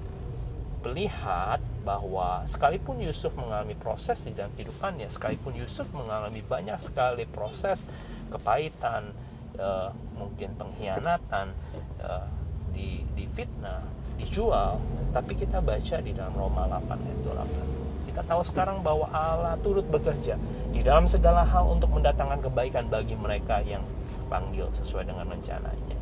melihat 0.84 1.64
bahwa 1.88 2.44
sekalipun 2.44 3.00
Yusuf 3.00 3.32
mengalami 3.40 3.76
proses 3.76 4.24
di 4.28 4.36
dalam 4.36 4.52
kehidupannya, 4.56 5.08
sekalipun 5.08 5.56
Yusuf 5.56 5.88
mengalami 5.96 6.44
banyak 6.44 6.76
sekali 6.80 7.24
proses 7.24 7.88
kepahitan, 8.28 9.16
uh, 9.56 9.96
mungkin 10.16 10.56
pengkhianatan, 10.60 11.56
uh, 12.04 12.28
di, 12.76 13.08
di 13.16 13.26
fitnah, 13.32 13.84
dijual, 14.20 14.82
tapi 15.16 15.38
kita 15.40 15.64
baca 15.64 15.98
di 16.04 16.12
dalam 16.12 16.34
Roma 16.36 16.68
8 16.68 16.90
ayat 16.90 17.20
28. 17.24 18.12
Kita 18.14 18.22
tahu 18.30 18.42
sekarang 18.46 18.86
bahwa 18.86 19.10
Allah 19.10 19.58
turut 19.64 19.88
bekerja 19.90 20.38
di 20.70 20.86
dalam 20.86 21.10
segala 21.10 21.42
hal 21.48 21.66
untuk 21.70 21.90
mendatangkan 21.96 22.46
kebaikan 22.46 22.86
bagi 22.92 23.18
mereka 23.18 23.64
yang 23.66 23.82
panggil 24.30 24.70
sesuai 24.74 25.10
dengan 25.10 25.26
rencananya. 25.30 25.93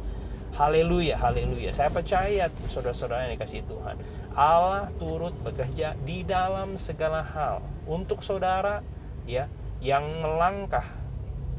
Haleluya, 0.61 1.17
haleluya. 1.17 1.73
Saya 1.73 1.89
percaya 1.89 2.45
saudara-saudara 2.69 3.25
yang 3.25 3.33
dikasih 3.33 3.65
Tuhan. 3.65 3.97
Allah 4.37 4.93
turut 5.01 5.33
bekerja 5.41 5.97
di 6.05 6.21
dalam 6.21 6.77
segala 6.77 7.25
hal 7.25 7.65
untuk 7.89 8.21
saudara 8.21 8.85
ya 9.25 9.49
yang 9.81 10.05
melangkah 10.21 10.85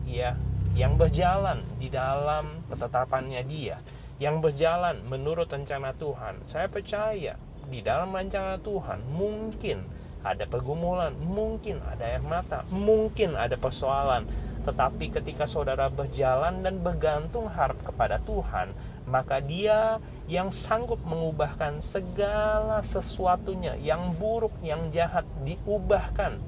ya 0.07 0.39
yang 0.79 0.95
berjalan 0.95 1.67
di 1.83 1.91
dalam 1.91 2.63
ketetapannya 2.71 3.43
dia 3.43 3.83
yang 4.23 4.39
berjalan 4.39 5.03
menurut 5.11 5.51
rencana 5.51 5.93
Tuhan 5.99 6.47
saya 6.47 6.71
percaya 6.71 7.35
di 7.69 7.83
dalam 7.83 8.15
rencana 8.15 8.57
Tuhan 8.63 9.03
mungkin 9.11 9.83
ada 10.23 10.47
pergumulan 10.47 11.13
mungkin 11.19 11.83
ada 11.85 12.07
air 12.07 12.25
mata 12.25 12.65
mungkin 12.71 13.35
ada 13.35 13.59
persoalan 13.59 14.31
tetapi 14.63 15.11
ketika 15.11 15.43
saudara 15.43 15.91
berjalan 15.91 16.63
dan 16.63 16.79
bergantung 16.79 17.51
harap 17.51 17.83
kepada 17.83 18.23
Tuhan, 18.23 18.71
maka 19.07 19.43
Dia 19.43 19.99
yang 20.31 20.49
sanggup 20.55 21.03
mengubahkan 21.05 21.83
segala 21.83 22.81
sesuatunya 22.81 23.77
yang 23.79 24.15
buruk, 24.17 24.55
yang 24.63 24.89
jahat 24.95 25.27
diubahkan, 25.43 26.39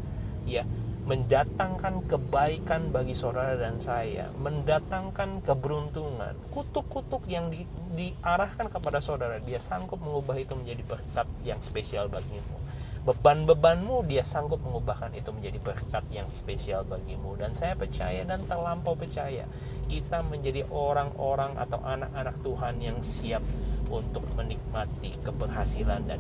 ya, 0.49 0.65
mendatangkan 1.05 2.09
kebaikan 2.09 2.89
bagi 2.89 3.13
saudara 3.13 3.61
dan 3.61 3.77
saya, 3.83 4.33
mendatangkan 4.41 5.45
keberuntungan. 5.45 6.33
Kutuk-kutuk 6.49 7.29
yang 7.29 7.53
di, 7.53 7.69
diarahkan 7.93 8.73
kepada 8.73 9.05
saudara, 9.05 9.37
dia 9.43 9.61
sanggup 9.61 10.01
mengubah 10.01 10.41
itu 10.41 10.57
menjadi 10.57 10.83
berkat 10.97 11.29
yang 11.45 11.61
spesial 11.61 12.09
bagimu 12.09 12.64
beban-bebanmu 13.05 14.09
dia 14.09 14.25
sanggup 14.25 14.65
mengubahkan 14.65 15.13
itu 15.13 15.29
menjadi 15.29 15.61
berkat 15.61 16.05
yang 16.09 16.25
spesial 16.33 16.89
bagimu. 16.89 17.37
Dan 17.37 17.53
saya 17.53 17.77
percaya 17.77 18.25
dan 18.25 18.49
terlampau 18.49 18.97
percaya 18.97 19.45
kita 19.85 20.25
menjadi 20.25 20.65
orang-orang 20.73 21.61
atau 21.61 21.77
anak-anak 21.85 22.37
Tuhan 22.41 22.75
yang 22.81 22.99
siap 23.05 23.45
untuk 23.93 24.25
menikmati 24.33 25.21
keberhasilan 25.21 26.09
dan 26.09 26.17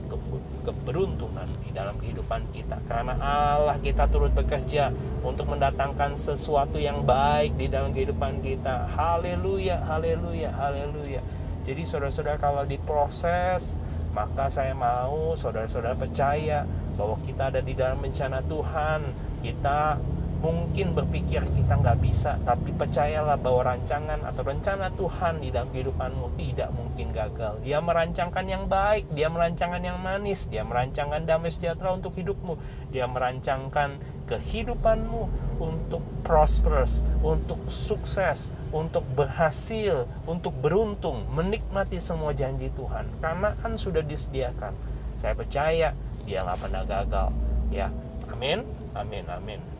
keberuntungan 0.61 1.49
di 1.65 1.73
dalam 1.73 1.97
kehidupan 1.97 2.53
kita. 2.53 2.77
Karena 2.85 3.17
Allah 3.17 3.81
kita 3.81 4.05
turut 4.13 4.37
bekerja 4.37 4.93
untuk 5.25 5.49
mendatangkan 5.49 6.21
sesuatu 6.21 6.77
yang 6.77 7.09
baik 7.09 7.57
di 7.57 7.73
dalam 7.73 7.97
kehidupan 7.97 8.45
kita. 8.45 8.93
Haleluya 8.93 9.81
haleluya 9.81 10.53
haleluya. 10.53 11.25
Jadi 11.65 11.83
saudara-saudara 11.89 12.37
kalau 12.37 12.69
diproses 12.69 13.73
maka 14.15 14.47
saya 14.47 14.73
mau 14.73 15.35
saudara-saudara 15.35 15.99
percaya 15.99 16.63
bahwa 16.95 17.19
kita 17.27 17.51
ada 17.51 17.61
di 17.61 17.75
dalam 17.75 17.99
rencana 17.99 18.39
Tuhan. 18.47 19.01
Kita 19.43 19.99
mungkin 20.45 20.93
berpikir 20.93 21.41
kita 21.41 21.73
nggak 21.81 22.05
bisa 22.05 22.37
tapi 22.45 22.69
percayalah 22.77 23.41
bahwa 23.41 23.65
rancangan 23.65 24.21
atau 24.29 24.45
rencana 24.45 24.93
Tuhan 24.93 25.41
di 25.41 25.49
dalam 25.49 25.73
kehidupanmu 25.73 26.37
tidak 26.37 26.69
mungkin 26.77 27.17
gagal. 27.17 27.65
Dia 27.65 27.81
merancangkan 27.81 28.45
yang 28.45 28.69
baik 28.69 29.09
dia 29.17 29.33
merancangkan 29.33 29.81
yang 29.81 29.99
manis 30.05 30.45
dia 30.53 30.61
merancangkan 30.61 31.25
damai 31.25 31.49
sejahtera 31.49 31.97
untuk 31.97 32.13
hidupmu. 32.15 32.61
Dia 32.93 33.09
merancangkan 33.09 34.14
kehidupanmu 34.27 35.29
untuk 35.61 36.03
prosperous 36.25 37.05
untuk 37.21 37.61
sukses 37.69 38.51
untuk 38.75 39.07
berhasil 39.15 40.09
untuk 40.27 40.51
beruntung 40.59 41.29
menikmati 41.31 42.03
semua 42.03 42.35
janji 42.35 42.73
Tuhan. 42.75 43.07
Karena 43.23 43.55
kan 43.63 43.79
sudah 43.79 44.03
disediakan. 44.03 44.75
Saya 45.15 45.37
percaya 45.39 45.95
dia 46.27 46.39
nggak 46.43 46.59
pernah 46.59 46.83
gagal. 46.83 47.29
Ya 47.71 47.93
amin 48.33 48.67
amin 48.99 49.25
amin 49.31 49.74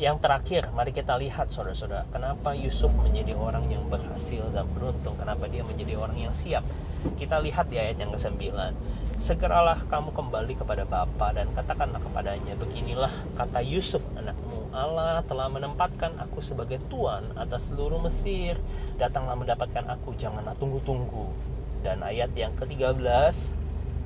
yang 0.00 0.16
terakhir 0.20 0.72
mari 0.72 0.92
kita 0.94 1.16
lihat 1.20 1.52
saudara-saudara 1.52 2.08
kenapa 2.08 2.56
Yusuf 2.56 2.92
menjadi 2.96 3.36
orang 3.36 3.68
yang 3.68 3.84
berhasil 3.92 4.44
dan 4.52 4.64
beruntung? 4.72 5.16
Kenapa 5.20 5.48
dia 5.48 5.60
menjadi 5.66 6.00
orang 6.00 6.16
yang 6.16 6.34
siap? 6.34 6.64
Kita 7.18 7.42
lihat 7.42 7.68
di 7.68 7.76
ayat 7.76 7.98
yang 7.98 8.14
ke-9. 8.14 8.40
Segeralah 9.20 9.84
kamu 9.86 10.10
kembali 10.16 10.54
kepada 10.56 10.88
Bapa 10.88 11.36
dan 11.36 11.52
katakanlah 11.52 12.00
kepadanya 12.00 12.56
beginilah 12.56 13.12
kata 13.36 13.60
Yusuf 13.60 14.02
anakmu 14.16 14.52
Allah 14.72 15.20
telah 15.28 15.52
menempatkan 15.52 16.16
aku 16.16 16.40
sebagai 16.40 16.80
tuan 16.88 17.28
atas 17.36 17.68
seluruh 17.68 18.00
Mesir. 18.00 18.56
Datanglah 18.96 19.36
mendapatkan 19.36 19.84
aku 19.84 20.16
janganlah 20.16 20.56
tunggu-tunggu. 20.56 21.28
Dan 21.84 22.00
ayat 22.00 22.32
yang 22.32 22.56
ke-13 22.56 23.61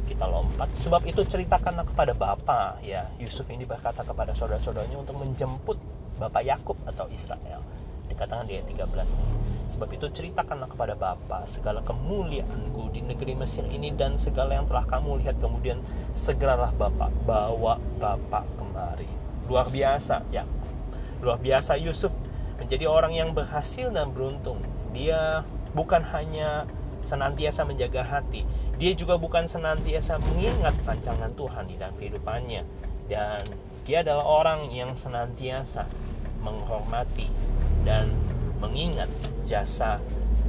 kita 0.07 0.25
lompat. 0.25 0.71
Sebab 0.73 1.03
itu 1.05 1.27
ceritakanlah 1.27 1.85
kepada 1.85 2.15
Bapa 2.15 2.79
ya. 2.81 3.11
Yusuf 3.19 3.51
ini 3.51 3.67
berkata 3.67 4.07
kepada 4.07 4.33
saudara-saudaranya 4.33 5.03
untuk 5.03 5.19
menjemput 5.19 5.77
Bapak 6.17 6.43
Yakub 6.47 6.79
atau 6.87 7.11
Israel. 7.11 7.61
Dikatakan 8.07 8.47
di 8.47 8.57
ayat 8.57 8.71
13 8.71 9.13
ini. 9.19 9.27
Sebab 9.67 9.89
itu 9.91 10.07
ceritakanlah 10.07 10.71
kepada 10.71 10.95
Bapa 10.95 11.43
segala 11.51 11.83
kemuliaanku 11.83 12.95
di 12.95 13.03
negeri 13.03 13.35
Mesir 13.35 13.67
ini 13.67 13.91
dan 13.91 14.15
segala 14.15 14.55
yang 14.55 14.71
telah 14.71 14.87
kamu 14.87 15.27
lihat. 15.27 15.43
Kemudian 15.43 15.83
segeralah 16.15 16.71
Bapak 16.71 17.11
bawa 17.27 17.83
Bapak 17.99 18.47
kemari. 18.55 19.11
Luar 19.51 19.67
biasa 19.69 20.23
ya. 20.31 20.47
Luar 21.19 21.43
biasa 21.43 21.75
Yusuf. 21.83 22.15
Menjadi 22.57 22.89
orang 22.89 23.13
yang 23.13 23.35
berhasil 23.37 23.93
dan 23.93 24.15
beruntung. 24.15 24.63
Dia 24.97 25.45
bukan 25.77 26.01
hanya 26.15 26.65
senantiasa 27.07 27.63
menjaga 27.63 28.03
hati. 28.03 28.43
Dia 28.77 28.93
juga 28.99 29.15
bukan 29.17 29.47
senantiasa 29.47 30.19
mengingat 30.19 30.75
rancangan 30.83 31.33
Tuhan 31.39 31.65
di 31.71 31.79
dalam 31.79 31.95
kehidupannya. 31.97 32.63
Dan 33.07 33.41
dia 33.87 34.03
adalah 34.03 34.27
orang 34.27 34.69
yang 34.75 34.99
senantiasa 34.99 35.87
menghormati 36.43 37.31
dan 37.87 38.11
mengingat 38.59 39.07
jasa 39.47 40.03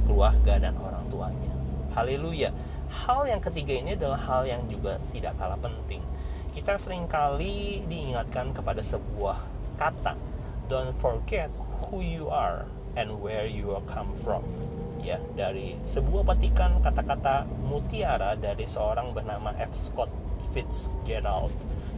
keluarga 0.04 0.58
dan 0.58 0.74
orang 0.82 1.06
tuanya. 1.06 1.54
Haleluya. 1.94 2.50
Hal 2.90 3.30
yang 3.30 3.38
ketiga 3.38 3.78
ini 3.78 3.94
adalah 3.94 4.18
hal 4.18 4.42
yang 4.48 4.66
juga 4.66 4.98
tidak 5.14 5.38
kalah 5.38 5.60
penting. 5.62 6.02
Kita 6.50 6.74
sering 6.74 7.06
kali 7.06 7.86
diingatkan 7.86 8.50
kepada 8.50 8.82
sebuah 8.82 9.38
kata, 9.78 10.18
don't 10.66 10.96
forget 10.98 11.46
who 11.86 12.02
you 12.02 12.26
are 12.26 12.66
and 12.98 13.22
where 13.22 13.46
you 13.46 13.70
come 13.86 14.10
from 14.10 14.42
ya 15.08 15.18
dari 15.32 15.80
sebuah 15.88 16.28
petikan 16.28 16.84
kata-kata 16.84 17.48
mutiara 17.64 18.36
dari 18.36 18.68
seorang 18.68 19.16
bernama 19.16 19.56
F. 19.56 19.72
Scott 19.72 20.12
Fitzgerald 20.52 21.52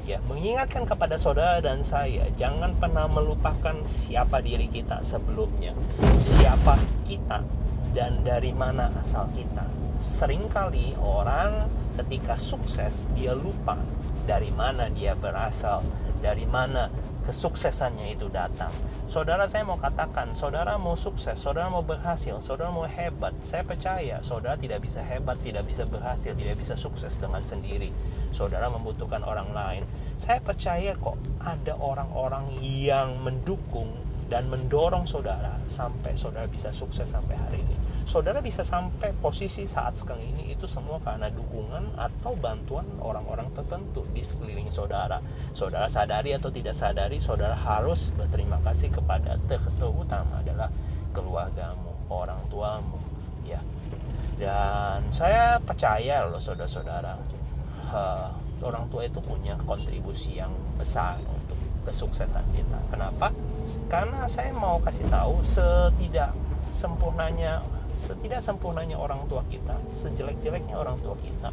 ya 0.07 0.23
mengingatkan 0.31 0.87
kepada 0.87 1.19
saudara 1.19 1.59
dan 1.59 1.83
saya 1.83 2.31
jangan 2.39 2.79
pernah 2.79 3.11
melupakan 3.11 3.83
siapa 3.85 4.39
diri 4.39 4.71
kita 4.71 5.03
sebelumnya 5.03 5.75
siapa 6.17 6.79
kita 7.05 7.43
dan 7.91 8.23
dari 8.23 8.55
mana 8.55 8.95
asal 9.03 9.27
kita 9.35 9.67
sering 9.99 10.47
kali 10.49 10.95
orang 11.03 11.67
ketika 11.99 12.39
sukses 12.39 13.11
dia 13.19 13.35
lupa 13.35 13.77
dari 14.25 14.55
mana 14.55 14.87
dia 14.89 15.19
berasal 15.19 15.83
dari 16.23 16.47
mana 16.47 16.89
kesuksesannya 17.27 18.17
itu 18.17 18.27
datang. 18.33 18.73
Saudara 19.11 19.45
saya 19.51 19.67
mau 19.67 19.77
katakan, 19.77 20.33
saudara 20.39 20.79
mau 20.81 20.95
sukses, 20.95 21.37
saudara 21.37 21.69
mau 21.69 21.85
berhasil, 21.85 22.39
saudara 22.41 22.71
mau 22.73 22.87
hebat. 22.87 23.35
Saya 23.43 23.67
percaya 23.67 24.23
saudara 24.23 24.57
tidak 24.57 24.87
bisa 24.87 25.03
hebat, 25.03 25.37
tidak 25.43 25.67
bisa 25.67 25.85
berhasil, 25.85 26.33
tidak 26.33 26.57
bisa 26.57 26.75
sukses 26.79 27.13
dengan 27.19 27.43
sendiri. 27.45 27.91
Saudara 28.31 28.71
membutuhkan 28.71 29.21
orang 29.27 29.51
lain. 29.51 29.83
Saya 30.17 30.39
percaya 30.39 30.95
kok 30.97 31.19
ada 31.43 31.75
orang-orang 31.77 32.61
yang 32.63 33.19
mendukung 33.21 33.91
dan 34.31 34.47
mendorong 34.47 35.05
saudara 35.11 35.59
sampai 35.67 36.15
saudara 36.15 36.47
bisa 36.47 36.71
sukses 36.71 37.11
sampai 37.11 37.35
hari 37.35 37.59
ini 37.67 37.90
saudara 38.11 38.43
bisa 38.43 38.67
sampai 38.67 39.15
posisi 39.23 39.71
saat 39.71 39.95
sekarang 39.95 40.35
ini 40.35 40.59
itu 40.59 40.67
semua 40.67 40.99
karena 40.99 41.31
dukungan 41.31 41.95
atau 41.95 42.35
bantuan 42.35 42.83
orang-orang 42.99 43.47
tertentu 43.55 44.03
di 44.11 44.19
sekeliling 44.19 44.67
saudara. 44.67 45.23
Saudara 45.55 45.87
sadari 45.87 46.35
atau 46.35 46.51
tidak 46.51 46.75
sadari, 46.75 47.23
saudara 47.23 47.55
harus 47.55 48.11
berterima 48.19 48.59
kasih 48.67 48.91
kepada 48.91 49.39
terutama 49.47 50.43
adalah 50.43 50.67
keluargamu, 51.15 51.95
orang 52.11 52.43
tuamu, 52.51 52.99
ya. 53.47 53.63
Dan 54.35 55.07
saya 55.15 55.63
percaya 55.63 56.27
loh 56.27 56.43
saudara-saudara, 56.43 57.15
uh, 57.95 58.35
orang 58.59 58.91
tua 58.91 59.07
itu 59.07 59.23
punya 59.23 59.55
kontribusi 59.63 60.35
yang 60.35 60.51
besar 60.75 61.23
untuk 61.23 61.55
kesuksesan 61.87 62.43
kita. 62.59 62.79
Kenapa? 62.91 63.31
Karena 63.87 64.27
saya 64.27 64.51
mau 64.51 64.83
kasih 64.83 65.07
tahu 65.07 65.39
setidak 65.47 66.35
sempurnanya 66.75 67.63
setidak 67.95 68.41
sempurnanya 68.41 68.97
orang 68.97 69.27
tua 69.27 69.43
kita 69.51 69.77
sejelek-jeleknya 69.93 70.77
orang 70.79 70.97
tua 71.03 71.15
kita 71.21 71.51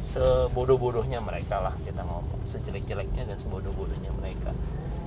sebodoh-bodohnya 0.00 1.18
mereka 1.20 1.60
lah 1.60 1.74
kita 1.82 2.04
ngomong 2.04 2.44
sejelek-jeleknya 2.46 3.26
dan 3.26 3.36
sebodoh-bodohnya 3.36 4.12
mereka. 4.16 4.52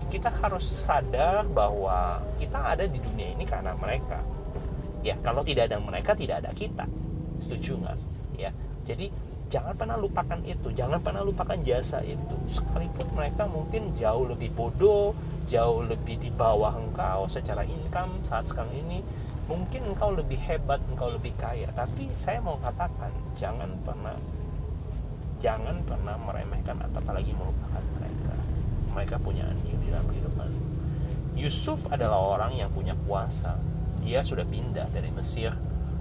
Kita 0.10 0.34
harus 0.42 0.66
sadar 0.66 1.46
bahwa 1.46 2.18
kita 2.42 2.58
ada 2.58 2.90
di 2.90 2.98
dunia 2.98 3.30
ini 3.38 3.46
karena 3.46 3.78
mereka. 3.78 4.26
Ya 5.06 5.16
kalau 5.22 5.46
tidak 5.46 5.70
ada 5.70 5.78
mereka 5.78 6.18
tidak 6.18 6.44
ada 6.44 6.52
kita. 6.52 6.86
Setuju 7.38 7.78
nggak? 7.80 7.98
Ya 8.36 8.52
jadi 8.84 9.14
jangan 9.50 9.78
pernah 9.78 9.98
lupakan 9.98 10.42
itu 10.46 10.74
jangan 10.74 10.98
pernah 11.00 11.22
lupakan 11.22 11.62
jasa 11.62 12.02
itu. 12.02 12.36
Sekalipun 12.50 13.06
mereka 13.14 13.46
mungkin 13.46 13.94
jauh 13.96 14.26
lebih 14.26 14.50
bodoh 14.58 15.14
jauh 15.50 15.82
lebih 15.82 16.22
di 16.22 16.30
bawah 16.30 16.78
engkau 16.78 17.26
secara 17.26 17.66
income 17.66 18.22
saat 18.22 18.46
sekarang 18.46 18.70
ini 18.86 19.02
mungkin 19.50 19.90
engkau 19.90 20.14
lebih 20.14 20.38
hebat 20.38 20.78
engkau 20.86 21.10
lebih 21.10 21.34
kaya. 21.42 21.74
Tapi 21.74 22.14
saya 22.14 22.38
mau 22.38 22.62
katakan 22.62 23.10
jangan 23.34 23.74
pernah 23.82 24.14
jangan 25.42 25.82
pernah 25.90 26.14
meremehkan 26.22 26.78
atau 26.86 27.02
apalagi 27.02 27.34
melupakan 27.34 27.82
mereka. 27.98 28.34
Mereka 28.94 29.16
punya 29.26 29.50
andil 29.50 29.76
di 29.82 29.90
dalam 29.90 30.06
kehidupan. 30.06 30.50
Yusuf 31.34 31.90
adalah 31.90 32.38
orang 32.38 32.54
yang 32.54 32.70
punya 32.70 32.94
kuasa. 33.10 33.58
Dia 34.06 34.22
sudah 34.22 34.46
pindah 34.46 34.88
dari 34.94 35.10
Mesir 35.10 35.52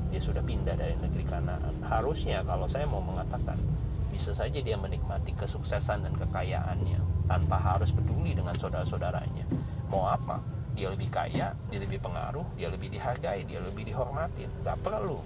dia 0.09 0.21
sudah 0.21 0.41
pindah 0.41 0.75
dari 0.77 0.97
negeri 0.97 1.25
Kanaan. 1.29 1.85
Harusnya 1.85 2.41
kalau 2.45 2.65
saya 2.65 2.89
mau 2.89 3.01
mengatakan 3.05 3.61
bisa 4.09 4.33
saja 4.33 4.57
dia 4.59 4.75
menikmati 4.75 5.37
kesuksesan 5.37 6.09
dan 6.09 6.15
kekayaannya 6.17 7.29
tanpa 7.29 7.61
harus 7.61 7.93
peduli 7.93 8.33
dengan 8.33 8.57
saudara-saudaranya. 8.57 9.45
Mau 9.93 10.09
apa 10.09 10.41
dia 10.79 10.89
lebih 10.95 11.11
kaya, 11.11 11.51
dia 11.67 11.79
lebih 11.83 11.99
pengaruh, 11.99 12.47
dia 12.55 12.71
lebih 12.71 12.95
dihargai, 12.95 13.43
dia 13.43 13.59
lebih 13.59 13.83
dihormatin. 13.91 14.47
Gak 14.63 14.79
perlu 14.79 15.19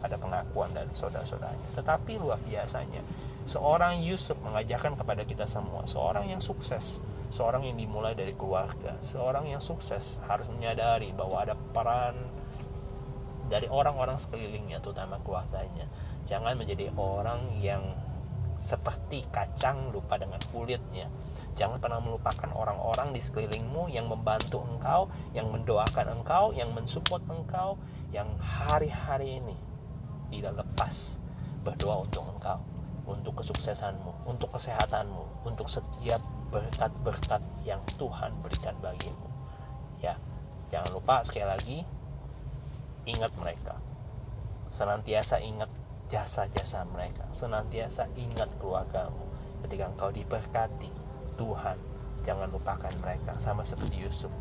ada 0.00 0.16
pengakuan 0.16 0.70
dari 0.70 0.88
saudara-saudaranya. 0.94 1.76
Tetapi 1.76 2.12
luar 2.22 2.38
biasanya, 2.46 3.02
seorang 3.44 4.00
Yusuf 4.00 4.38
mengajarkan 4.40 4.94
kepada 4.94 5.26
kita 5.26 5.44
semua, 5.44 5.84
seorang 5.84 6.30
yang 6.30 6.40
sukses, 6.40 7.02
seorang 7.34 7.66
yang 7.66 7.76
dimulai 7.76 8.16
dari 8.16 8.32
keluarga, 8.32 8.96
seorang 9.04 9.50
yang 9.50 9.60
sukses 9.60 10.16
harus 10.24 10.48
menyadari 10.48 11.12
bahwa 11.12 11.42
ada 11.42 11.58
peran 11.74 12.16
dari 13.50 13.66
orang-orang 13.66 14.16
sekelilingnya, 14.22 14.78
terutama 14.78 15.18
keluarganya. 15.26 15.90
Jangan 16.30 16.54
menjadi 16.54 16.94
orang 16.94 17.58
yang 17.58 17.82
seperti 18.60 19.24
kacang 19.32 19.88
lupa 19.90 20.20
dengan 20.20 20.38
kulitnya 20.52 21.08
Jangan 21.60 21.76
pernah 21.76 22.00
melupakan 22.00 22.48
orang-orang 22.56 23.12
di 23.12 23.20
sekelilingmu 23.20 23.92
yang 23.92 24.08
membantu 24.08 24.64
engkau, 24.64 25.12
yang 25.36 25.52
mendoakan 25.52 26.16
engkau, 26.16 26.56
yang 26.56 26.72
mensupport 26.72 27.20
engkau, 27.28 27.76
yang 28.16 28.32
hari-hari 28.40 29.44
ini 29.44 29.56
tidak 30.32 30.64
lepas 30.64 31.20
berdoa 31.60 32.08
untuk 32.08 32.24
engkau, 32.32 32.64
untuk 33.04 33.44
kesuksesanmu, 33.44 34.24
untuk 34.24 34.48
kesehatanmu, 34.56 35.44
untuk 35.44 35.68
setiap 35.68 36.24
berkat-berkat 36.48 37.44
yang 37.66 37.84
Tuhan 38.00 38.32
berikan 38.40 38.80
bagimu. 38.80 39.28
Ya, 40.00 40.16
jangan 40.72 40.96
lupa 40.96 41.20
sekali 41.28 41.44
lagi 41.44 41.78
ingat 43.04 43.36
mereka. 43.36 43.76
Senantiasa 44.72 45.44
ingat 45.44 45.68
jasa-jasa 46.10 46.82
mereka, 46.90 47.24
senantiasa 47.30 48.10
ingat 48.18 48.50
keluargamu 48.58 49.30
ketika 49.62 49.88
engkau 49.88 50.10
diberkati, 50.10 50.90
Tuhan 51.38 51.78
jangan 52.26 52.50
lupakan 52.50 52.92
mereka. 53.00 53.38
Sama 53.38 53.62
seperti 53.62 54.02
Yusuf 54.02 54.32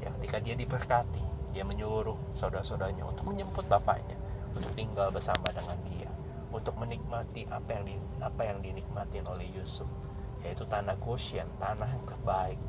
ya 0.00 0.14
ketika 0.20 0.38
dia 0.38 0.54
diberkati 0.54 1.24
dia 1.50 1.64
menyuruh 1.66 2.14
saudara-saudaranya 2.36 3.02
untuk 3.08 3.26
menjemput 3.26 3.66
bapaknya 3.66 4.14
untuk 4.54 4.70
tinggal 4.76 5.10
bersama 5.10 5.50
dengan 5.50 5.74
dia 5.88 6.06
untuk 6.54 6.78
menikmati 6.78 7.48
apa 7.50 7.68
yang 7.74 7.84
di, 7.84 7.94
apa 8.22 8.42
yang 8.46 8.58
dinikmati 8.62 9.18
oleh 9.26 9.50
Yusuf 9.50 9.88
yaitu 10.46 10.62
tanah 10.68 10.94
Goshen 11.02 11.48
tanah 11.58 11.90
yang 11.90 12.04
terbaik. 12.06 12.60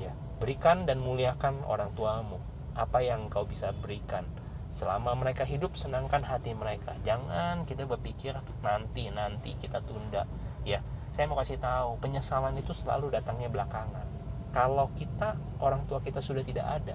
Ya 0.00 0.12
berikan 0.40 0.88
dan 0.88 1.00
muliakan 1.04 1.64
orang 1.68 1.92
tuamu. 1.92 2.40
Apa 2.76 3.00
yang 3.00 3.32
kau 3.32 3.48
bisa 3.48 3.72
berikan 3.72 4.28
selama 4.76 5.16
mereka 5.16 5.48
hidup 5.48 5.72
senangkan 5.74 6.20
hati 6.20 6.52
mereka. 6.52 6.92
Jangan 7.00 7.64
kita 7.64 7.88
berpikir 7.88 8.36
nanti 8.60 9.08
nanti 9.08 9.56
kita 9.56 9.80
tunda. 9.82 10.28
Ya 10.68 10.84
saya 11.10 11.24
mau 11.26 11.40
kasih 11.40 11.56
tahu 11.56 11.96
penyesalan 12.04 12.54
itu 12.60 12.76
selalu 12.76 13.08
datangnya 13.08 13.48
belakangan. 13.48 14.04
Kalau 14.52 14.92
kita 14.92 15.40
orang 15.58 15.88
tua 15.88 16.04
kita 16.04 16.20
sudah 16.20 16.44
tidak 16.44 16.68
ada 16.68 16.94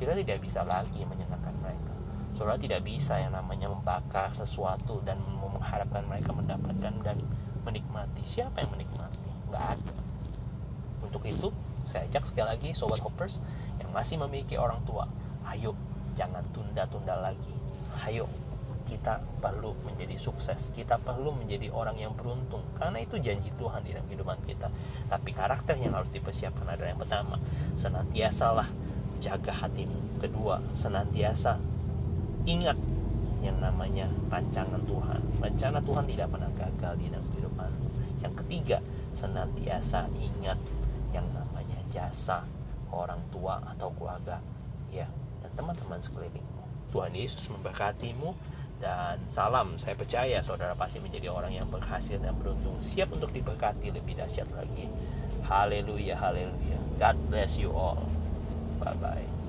kita 0.00 0.16
tidak 0.16 0.40
bisa 0.40 0.64
lagi 0.64 1.04
menyenangkan 1.04 1.52
mereka. 1.60 1.92
Saudara 2.32 2.56
tidak 2.56 2.88
bisa 2.88 3.20
yang 3.20 3.36
namanya 3.36 3.68
membakar 3.68 4.32
sesuatu 4.32 5.04
dan 5.04 5.20
mengharapkan 5.20 6.08
mereka 6.08 6.32
mendapatkan 6.32 6.94
dan 7.04 7.20
menikmati. 7.68 8.24
Siapa 8.24 8.64
yang 8.64 8.72
menikmati? 8.72 9.28
Nggak 9.52 9.64
ada. 9.76 9.94
Untuk 11.04 11.20
itu 11.28 11.52
saya 11.84 12.08
ajak 12.08 12.32
sekali 12.32 12.48
lagi 12.48 12.68
sobat 12.72 13.04
hoppers 13.04 13.44
yang 13.76 13.92
masih 13.92 14.16
memiliki 14.16 14.56
orang 14.56 14.80
tua 14.88 15.04
ayo 15.52 15.76
jangan 16.20 16.44
tunda-tunda 16.52 17.16
lagi. 17.16 17.56
Ayo 18.04 18.28
kita 18.84 19.24
perlu 19.40 19.72
menjadi 19.88 20.20
sukses. 20.20 20.68
Kita 20.76 21.00
perlu 21.00 21.32
menjadi 21.32 21.72
orang 21.72 21.96
yang 21.96 22.12
beruntung. 22.12 22.60
Karena 22.76 23.00
itu 23.00 23.16
janji 23.16 23.48
Tuhan 23.56 23.80
di 23.80 23.96
dalam 23.96 24.04
kehidupan 24.04 24.38
kita. 24.44 24.68
Tapi 25.08 25.30
karakter 25.32 25.80
yang 25.80 25.96
harus 25.96 26.12
dipersiapkan 26.12 26.68
adalah 26.68 26.92
yang 26.92 27.00
pertama. 27.00 27.40
Senantiasalah 27.80 28.68
jaga 29.24 29.52
hatimu. 29.64 30.20
Kedua 30.20 30.60
senantiasa 30.76 31.56
ingat 32.44 32.76
yang 33.40 33.56
namanya 33.56 34.10
rancangan 34.28 34.84
Tuhan. 34.84 35.20
Rencana 35.40 35.80
Tuhan 35.80 36.04
tidak 36.04 36.28
pernah 36.28 36.50
gagal 36.52 36.92
di 37.00 37.04
dalam 37.08 37.24
kehidupan. 37.32 37.70
Yang 38.20 38.34
ketiga 38.44 38.78
senantiasa 39.16 40.12
ingat 40.18 40.60
yang 41.16 41.24
namanya 41.32 41.80
jasa 41.88 42.44
orang 42.92 43.22
tua 43.32 43.62
atau 43.64 43.88
keluarga. 43.96 44.42
Ya 44.90 45.08
teman-teman 45.54 46.00
sekelilingmu. 46.02 46.62
Tuhan 46.90 47.14
Yesus 47.14 47.46
memberkatimu 47.46 48.34
dan 48.82 49.20
salam. 49.30 49.76
Saya 49.76 49.94
percaya 49.94 50.40
saudara 50.42 50.74
pasti 50.74 50.98
menjadi 50.98 51.30
orang 51.30 51.54
yang 51.54 51.68
berhasil 51.68 52.18
dan 52.18 52.34
beruntung 52.40 52.80
siap 52.82 53.12
untuk 53.12 53.30
diberkati 53.30 53.92
lebih 53.94 54.18
dahsyat 54.18 54.48
lagi. 54.56 54.90
Haleluya 55.46 56.16
haleluya. 56.18 56.78
God 56.98 57.16
bless 57.30 57.60
you 57.60 57.70
all. 57.70 58.08
Bye 58.80 58.96
bye 58.96 59.39